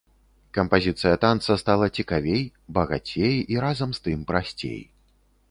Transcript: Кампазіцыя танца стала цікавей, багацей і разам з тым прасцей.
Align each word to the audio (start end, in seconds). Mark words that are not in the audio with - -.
Кампазіцыя 0.57 1.19
танца 1.25 1.57
стала 1.63 1.89
цікавей, 1.99 2.41
багацей 2.79 3.35
і 3.55 3.61
разам 3.67 3.95
з 4.01 4.05
тым 4.09 4.27
прасцей. 4.35 4.81